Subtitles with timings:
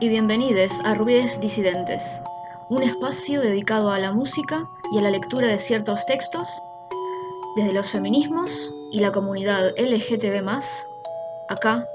[0.00, 2.20] y bienvenidos a Ruides Disidentes,
[2.68, 6.46] un espacio dedicado a la música y a la lectura de ciertos textos
[7.56, 10.46] desde los feminismos y la comunidad LGTB+,
[11.48, 11.86] acá,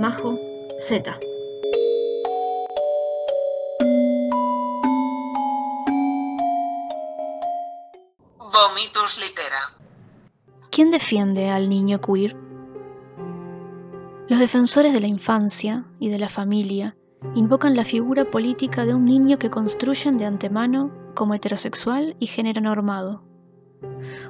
[0.00, 0.36] Majo,
[0.80, 1.16] Z.
[8.38, 9.72] Vomitus litera.
[10.72, 12.47] ¿Quién defiende al niño queer?
[14.28, 16.94] Los defensores de la infancia y de la familia
[17.34, 22.60] invocan la figura política de un niño que construyen de antemano como heterosexual y género
[22.60, 23.24] normado.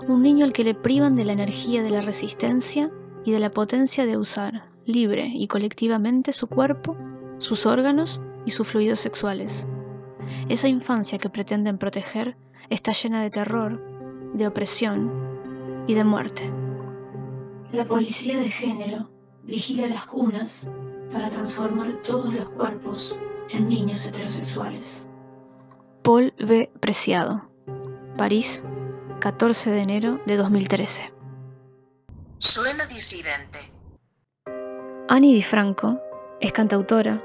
[0.07, 2.93] Un niño al que le privan de la energía de la resistencia
[3.25, 6.97] y de la potencia de usar, libre y colectivamente, su cuerpo,
[7.39, 9.67] sus órganos y sus fluidos sexuales.
[10.49, 12.37] Esa infancia que pretenden proteger
[12.71, 13.83] está llena de terror,
[14.33, 15.11] de opresión
[15.89, 16.53] y de muerte.
[17.73, 19.18] La policía de género
[19.49, 20.69] vigila las cunas
[21.11, 23.19] para transformar todos los cuerpos
[23.49, 25.09] en niños heterosexuales.
[26.03, 26.71] Paul B.
[26.81, 27.51] Preciado,
[28.19, 28.65] París,
[29.21, 31.15] 14 de enero de 2013.
[32.37, 33.59] Suena disidente.
[35.09, 35.99] Annie DiFranco
[36.41, 37.25] es cantautora,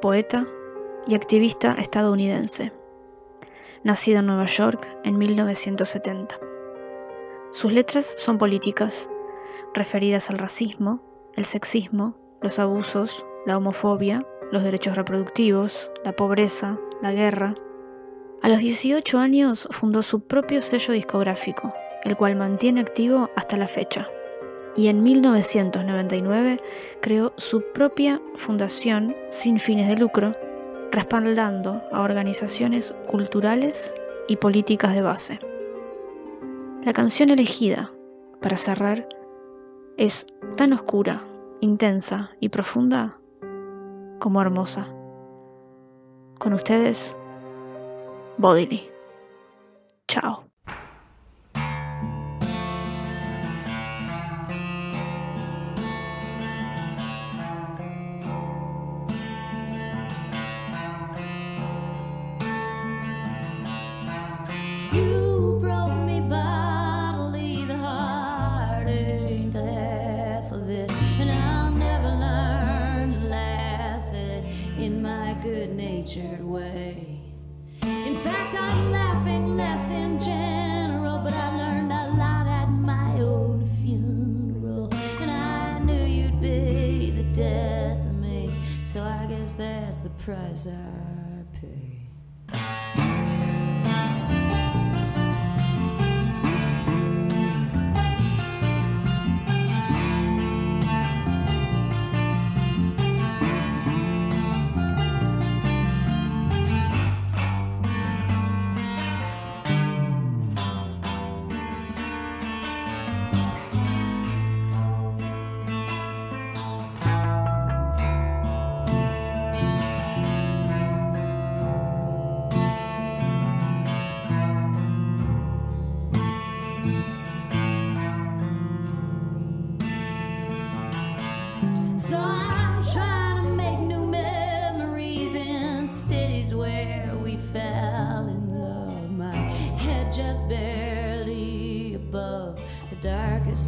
[0.00, 0.46] poeta
[1.06, 2.72] y activista estadounidense,
[3.84, 6.40] nacida en Nueva York en 1970.
[7.52, 9.10] Sus letras son políticas,
[9.74, 17.12] referidas al racismo, el sexismo, los abusos, la homofobia, los derechos reproductivos, la pobreza, la
[17.12, 17.54] guerra.
[18.42, 21.72] A los 18 años fundó su propio sello discográfico,
[22.04, 24.08] el cual mantiene activo hasta la fecha.
[24.76, 26.60] Y en 1999
[27.00, 30.34] creó su propia fundación sin fines de lucro,
[30.90, 33.94] respaldando a organizaciones culturales
[34.28, 35.38] y políticas de base.
[36.84, 37.92] La canción elegida,
[38.40, 39.08] para cerrar,
[39.96, 41.22] es tan oscura,
[41.60, 43.18] intensa y profunda
[44.18, 44.86] como hermosa.
[46.38, 47.18] Con ustedes,
[48.38, 48.90] Bodily.
[50.08, 50.44] Chao.
[90.00, 93.13] The price I pay.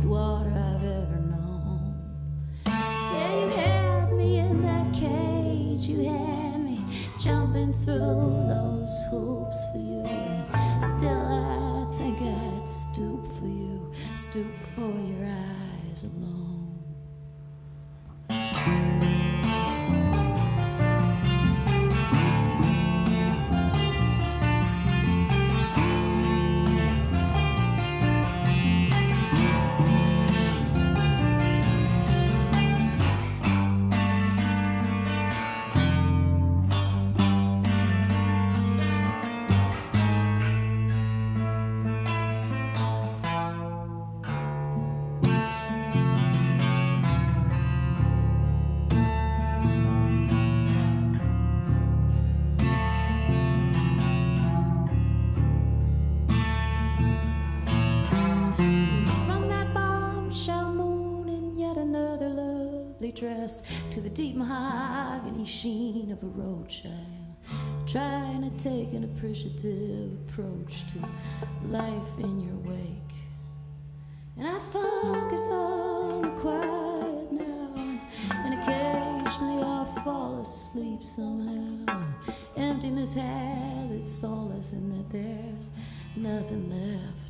[0.07, 1.95] Water I've ever known.
[2.67, 5.89] Yeah, you had me in that cage.
[5.89, 6.85] You had me
[7.19, 10.03] jumping through those hoops for you.
[10.53, 16.66] And still, I think I'd stoop for you, stoop for your eyes alone.
[63.17, 70.87] To the deep mahogany sheen of a roach, I'm trying to take an appreciative approach
[70.89, 70.99] to
[71.69, 73.15] life in your wake.
[74.37, 78.01] And I focus on the quiet now
[78.33, 82.05] and, occasionally off fall asleep somehow.
[82.55, 85.73] Emptiness has its solace in that there's
[86.17, 87.26] nothing left.